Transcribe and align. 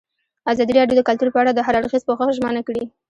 ازادي 0.51 0.73
راډیو 0.75 0.97
د 0.97 1.01
کلتور 1.09 1.29
په 1.33 1.39
اړه 1.41 1.51
د 1.53 1.59
هر 1.67 1.73
اړخیز 1.79 2.03
پوښښ 2.07 2.29
ژمنه 2.37 2.61
کړې. 2.67 2.83